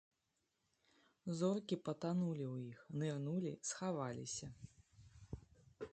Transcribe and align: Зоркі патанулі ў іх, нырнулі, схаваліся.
Зоркі 1.41 1.77
патанулі 1.89 2.45
ў 2.53 2.73
іх, 2.73 2.79
нырнулі, 3.03 3.53
схаваліся. 3.73 4.47